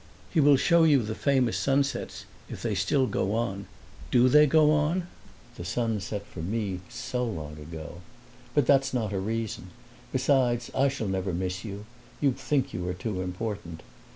[0.31, 3.67] He will show you the famous sunsets, if they still go on
[4.09, 5.05] DO they go on?
[5.57, 8.01] The sun set for me so long ago.
[8.55, 9.67] But that's not a reason.
[10.11, 11.85] Besides, I shall never miss you;
[12.19, 13.83] you think you are too important.